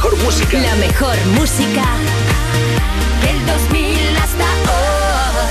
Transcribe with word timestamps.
mejor 0.00 0.16
música. 0.24 0.58
La 0.58 0.74
mejor 0.76 1.16
música 1.38 1.84
del 3.20 3.46
2000 3.46 4.16
hasta 4.16 4.46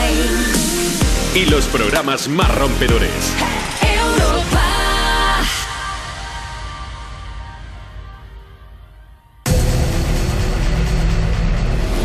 hoy. 0.02 0.16
Y 1.36 1.46
los 1.46 1.66
programas 1.66 2.28
más 2.28 2.56
rompedores. 2.56 3.12
Europa. 3.80 4.64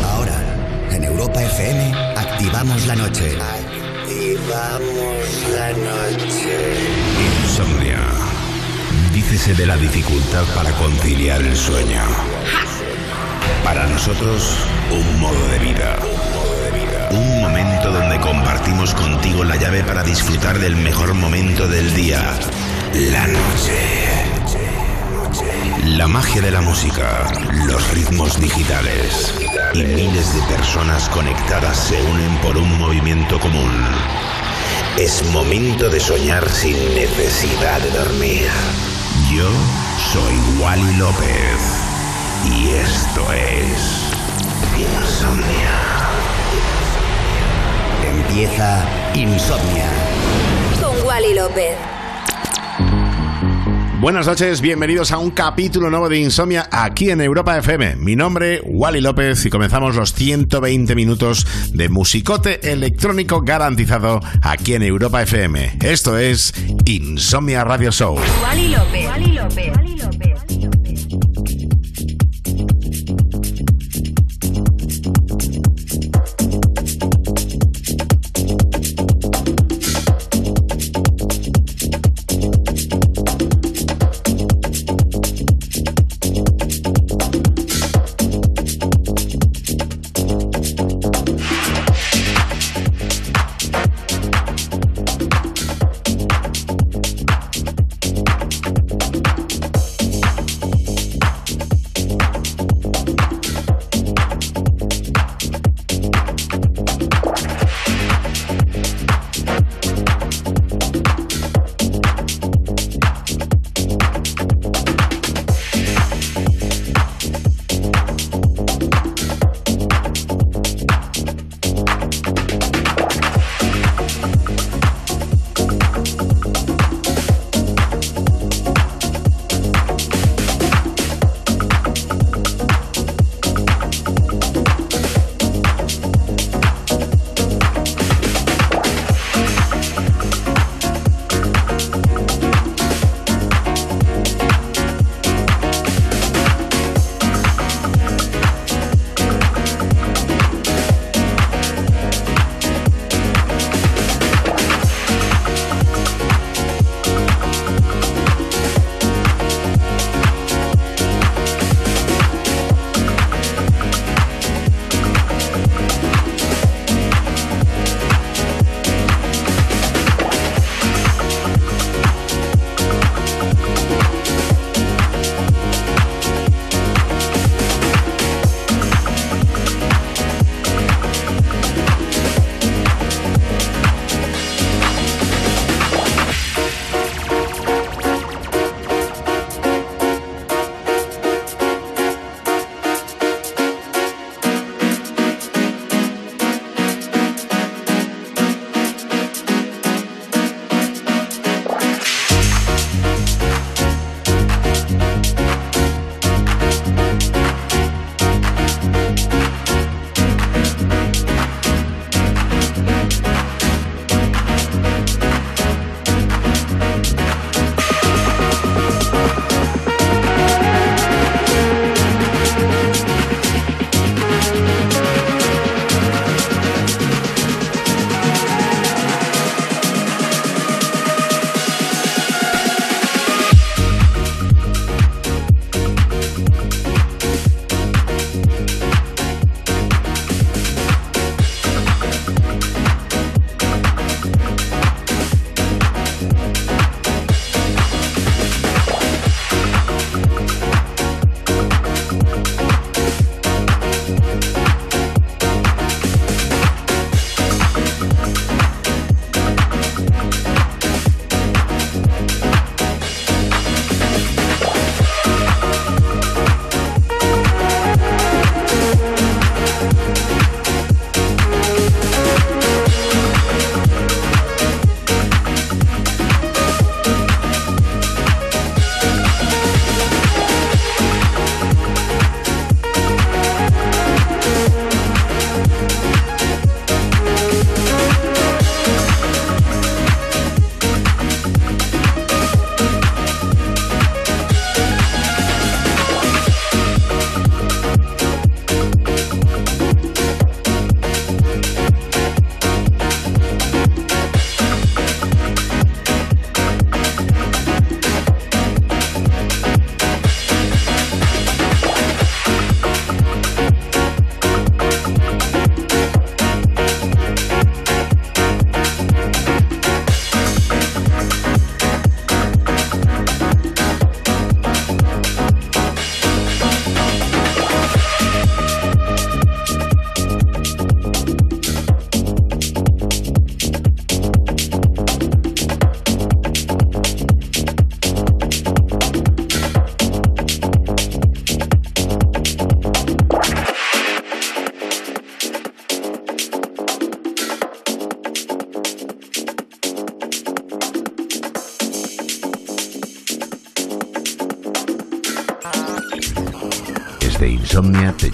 Ahora, 0.03 0.39
en 0.91 1.03
Europa 1.03 1.41
FM, 1.41 1.93
activamos 2.15 2.85
la 2.85 2.95
noche. 2.95 3.37
Activamos 3.41 5.25
la 5.51 5.69
noche. 5.71 6.75
Insomnia. 7.41 8.01
Dícese 9.11 9.55
de 9.55 9.65
la 9.65 9.77
dificultad 9.77 10.43
para 10.53 10.71
conciliar 10.73 11.41
el 11.41 11.57
sueño. 11.57 12.24
Para 13.65 13.87
nosotros, 13.87 14.59
un 14.91 15.19
modo 15.19 15.47
de 15.47 15.57
vida. 15.57 15.97
Un 17.09 17.41
momento 17.41 17.91
donde 17.91 18.19
compartimos 18.19 18.93
contigo 18.93 19.43
la 19.43 19.55
llave 19.55 19.83
para 19.83 20.03
disfrutar 20.03 20.59
del 20.59 20.75
mejor 20.75 21.15
momento 21.15 21.67
del 21.67 21.91
día. 21.95 22.21
La 22.93 23.25
noche. 23.25 24.13
La 25.97 26.07
magia 26.07 26.43
de 26.43 26.51
la 26.51 26.61
música, 26.61 27.25
los 27.65 27.89
ritmos 27.89 28.39
digitales 28.39 29.33
y 29.73 29.83
miles 29.83 30.35
de 30.35 30.41
personas 30.43 31.09
conectadas 31.09 31.75
se 31.75 31.99
unen 32.03 32.37
por 32.43 32.57
un 32.57 32.77
movimiento 32.77 33.39
común. 33.39 33.73
Es 34.99 35.27
momento 35.31 35.89
de 35.89 35.99
soñar 35.99 36.47
sin 36.51 36.77
necesidad 36.93 37.81
de 37.81 37.89
dormir. 37.89 38.47
Yo 39.33 39.49
soy 40.13 40.61
Wally 40.61 40.97
López 40.97 41.94
y 42.65 42.69
esto 42.73 43.31
es 43.33 44.11
Insomnia. 44.77 45.75
Empieza 48.03 48.85
Insomnia. 49.13 49.89
Con 50.81 51.05
Wally 51.05 51.35
López. 51.35 51.75
Buenas 53.99 54.27
noches, 54.27 54.61
bienvenidos 54.61 55.11
a 55.11 55.17
un 55.17 55.31
capítulo 55.31 55.89
nuevo 55.89 56.09
de 56.09 56.19
Insomnia 56.19 56.67
aquí 56.71 57.09
en 57.09 57.21
Europa 57.21 57.57
FM. 57.57 57.95
Mi 57.97 58.15
nombre, 58.15 58.61
Wally 58.63 59.01
López, 59.01 59.45
y 59.45 59.49
comenzamos 59.49 59.95
los 59.95 60.13
120 60.13 60.95
minutos 60.95 61.47
de 61.71 61.89
musicote 61.89 62.71
electrónico 62.71 63.41
garantizado 63.41 64.21
aquí 64.41 64.73
en 64.73 64.83
Europa 64.83 65.21
FM. 65.21 65.77
Esto 65.83 66.17
es 66.17 66.53
Insomnia 66.85 67.63
Radio 67.63 67.91
Show. 67.91 68.19
Wally 68.43 68.67
López. 68.69 69.07
Wally 69.07 69.31
López. 69.31 69.71
Wally 69.75 69.97
López. 69.97 70.34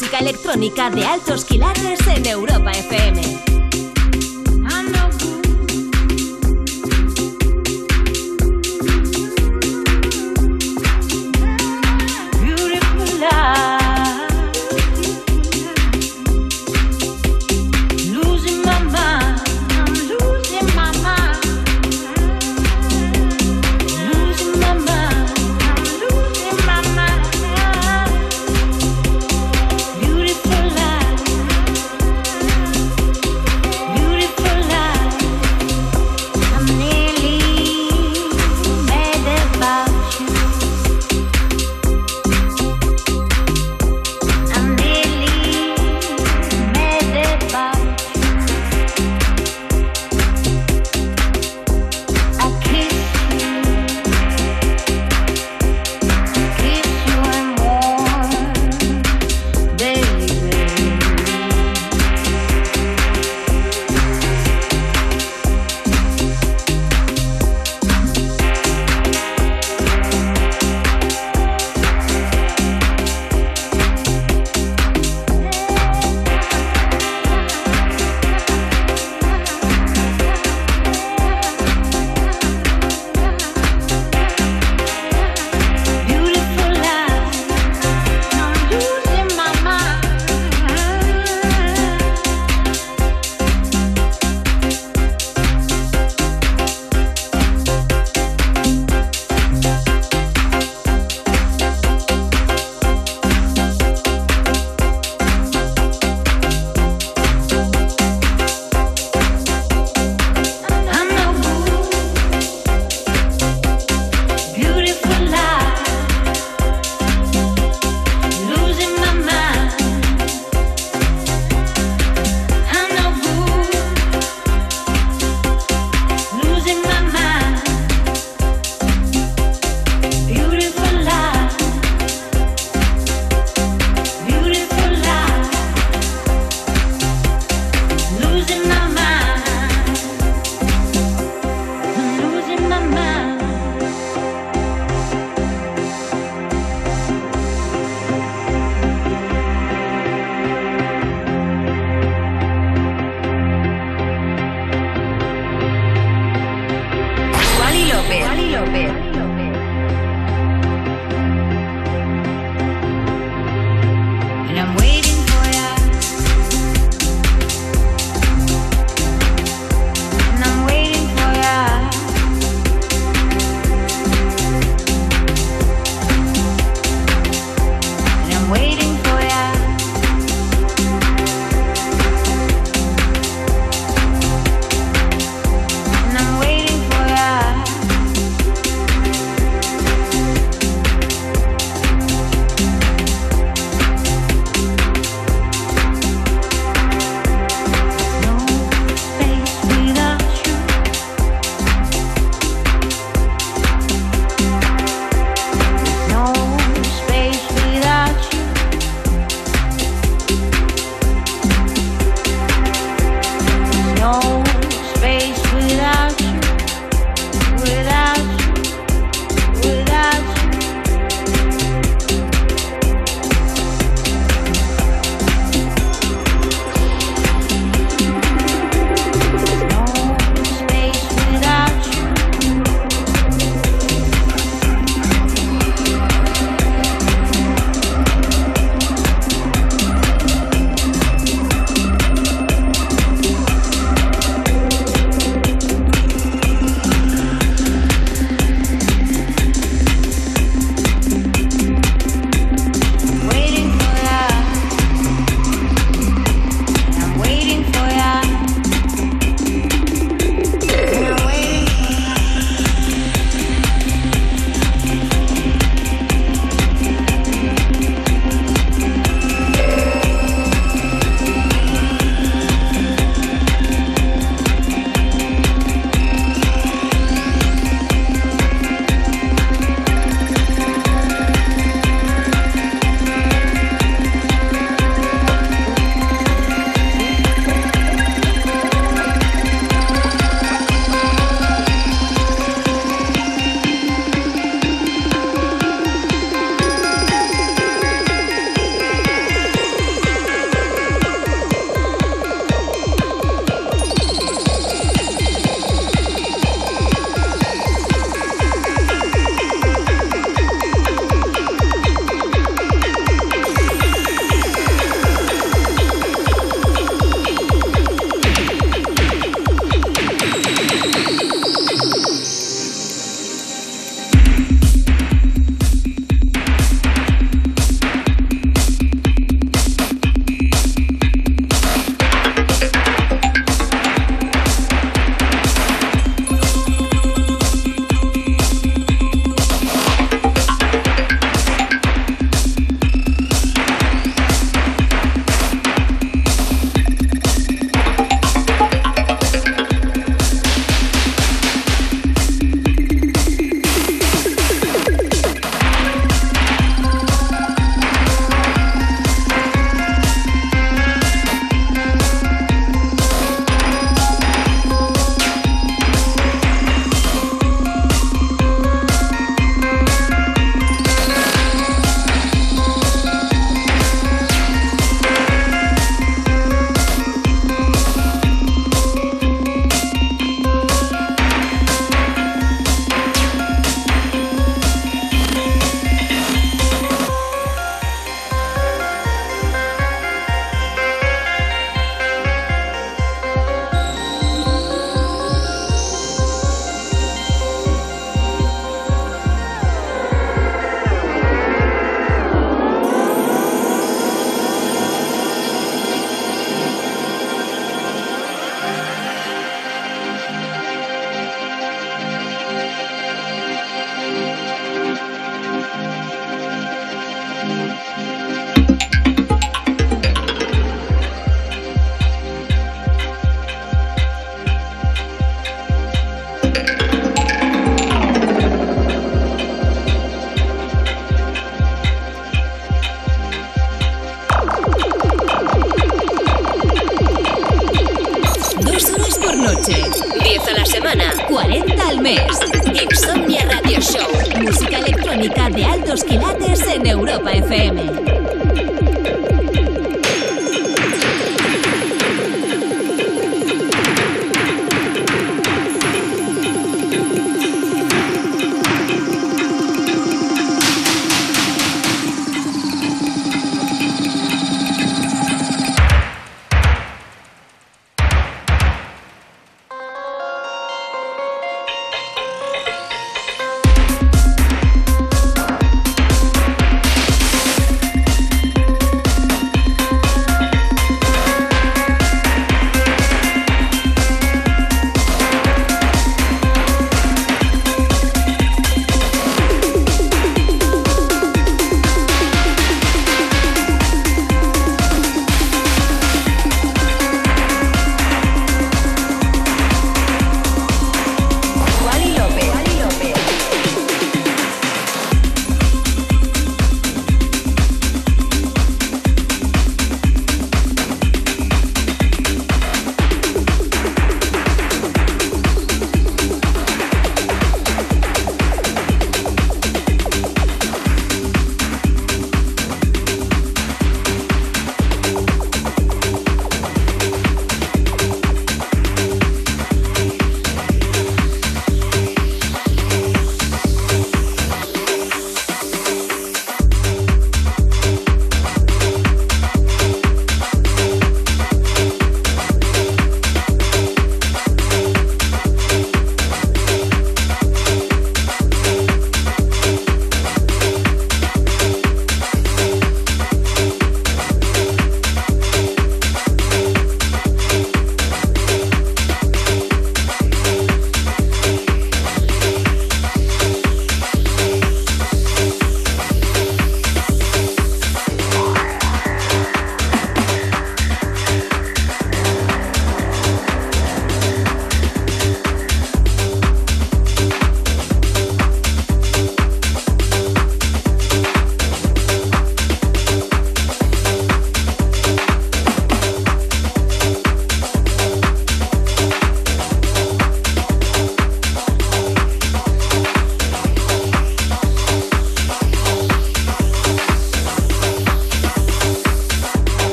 Música 0.00 0.18
electrónica 0.20 0.90
de 0.90 1.04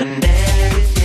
and. 0.00 1.03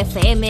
FM 0.00 0.49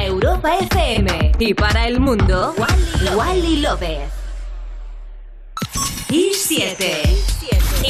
Europa 0.00 0.58
FM 0.58 1.32
y 1.38 1.54
para 1.54 1.86
el 1.86 2.00
mundo, 2.00 2.54
Wally 3.14 3.60
López. 3.60 4.10
Y 6.10 6.32
7. 6.34 7.02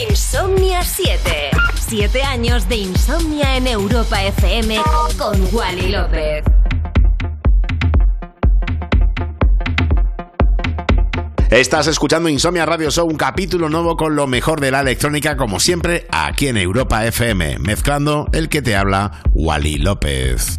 Insomnia 0.08 0.82
7. 0.82 1.50
7 1.88 2.22
años 2.22 2.68
de 2.68 2.76
insomnia 2.76 3.56
en 3.56 3.66
Europa 3.66 4.22
FM 4.22 4.80
con 5.16 5.54
Wally 5.54 5.88
López. 5.90 6.44
Estás 11.50 11.86
escuchando 11.86 12.30
Insomnia 12.30 12.64
Radio 12.64 12.90
Show, 12.90 13.06
un 13.06 13.16
capítulo 13.16 13.68
nuevo 13.68 13.96
con 13.96 14.16
lo 14.16 14.26
mejor 14.26 14.60
de 14.60 14.70
la 14.70 14.80
electrónica, 14.80 15.36
como 15.36 15.60
siempre, 15.60 16.06
aquí 16.10 16.48
en 16.48 16.56
Europa 16.56 17.04
FM, 17.04 17.58
mezclando 17.58 18.26
el 18.32 18.48
que 18.48 18.62
te 18.62 18.74
habla, 18.74 19.22
Wally 19.34 19.76
López. 19.76 20.58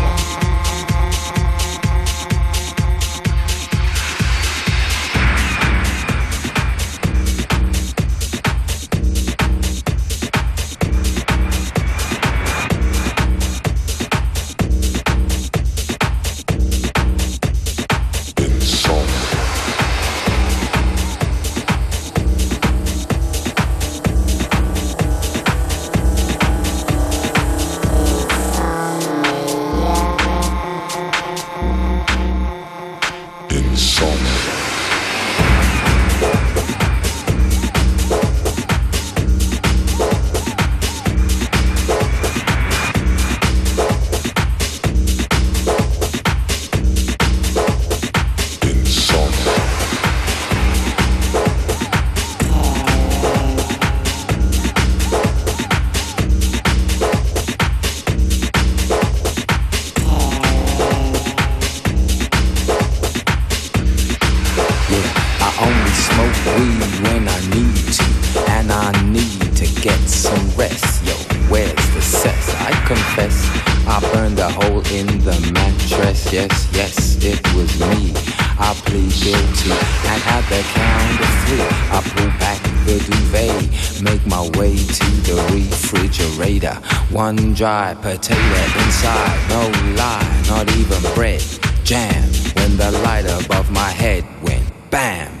Get 69.81 69.99
some 70.07 70.49
rest. 70.51 71.03
Yo, 71.03 71.13
where's 71.49 71.73
the 71.95 72.01
cess? 72.01 72.53
I 72.61 72.71
confess, 72.85 73.49
I 73.87 73.99
burned 74.13 74.37
a 74.37 74.49
hole 74.49 74.85
in 74.93 75.07
the 75.25 75.51
mattress. 75.53 76.31
Yes, 76.31 76.69
yes, 76.71 77.17
it 77.23 77.41
was 77.55 77.71
me. 77.79 78.13
I 78.59 78.73
plead 78.85 79.11
guilty, 79.23 79.73
and 80.11 80.21
at 80.35 80.45
the 80.49 80.61
count 80.77 81.19
of 81.25 81.33
three, 81.45 81.67
I 81.89 81.99
pull 82.13 82.29
back 82.37 82.61
the 82.85 82.99
duvet, 83.07 84.03
make 84.03 84.25
my 84.27 84.43
way 84.59 84.77
to 84.77 85.07
the 85.25 85.37
refrigerator. 85.51 86.75
One 87.09 87.53
dry 87.53 87.95
potato 87.95 88.61
inside, 88.85 89.49
no 89.49 89.63
lie, 89.97 90.43
not 90.47 90.69
even 90.77 91.01
bread. 91.15 91.43
Jam 91.83 92.23
when 92.55 92.77
the 92.77 92.91
light 93.03 93.25
above 93.25 93.71
my 93.71 93.89
head 93.89 94.23
went 94.43 94.63
bam. 94.91 95.40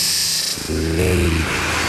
slave. 0.71 1.80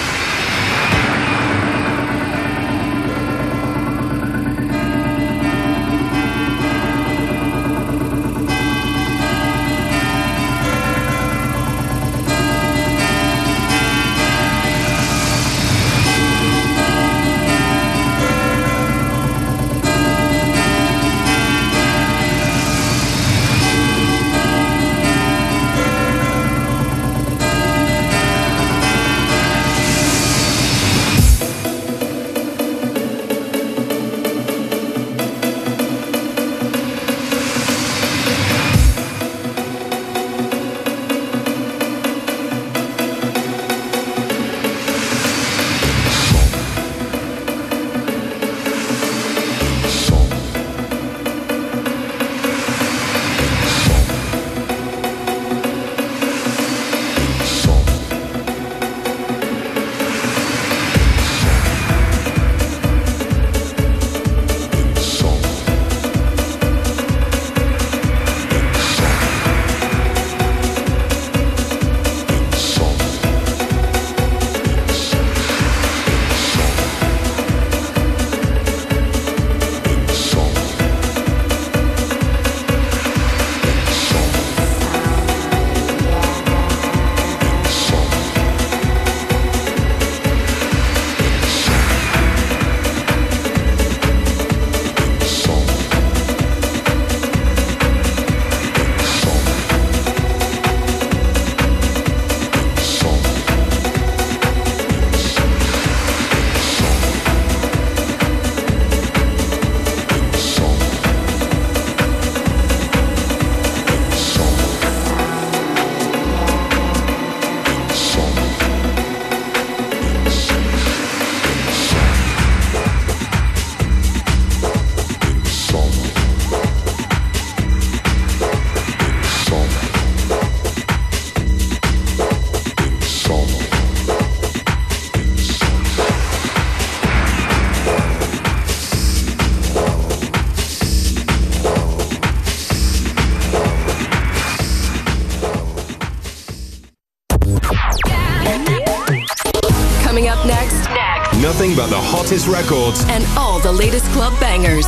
Records 152.53 153.05
and 153.09 153.25
all 153.37 153.59
the 153.61 153.73
latest 153.73 154.05
club 154.13 154.39
bangers. 154.39 154.85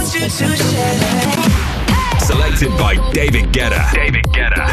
Selected 2.20 2.70
by 2.78 2.94
David 3.12 3.52
Guetta. 3.52 3.90
David 3.92 4.24
Guetta. 4.24 4.68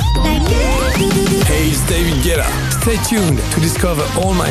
Hey, 1.47 1.69
it's 1.69 1.87
David 1.87 2.21
Guetta. 2.23 2.45
Stay 2.81 2.97
tuned 3.07 3.39
to 3.53 3.59
discover 3.61 4.05
all 4.19 4.33
my 4.33 4.49